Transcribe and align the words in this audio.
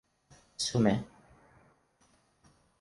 Sumé 0.63 0.95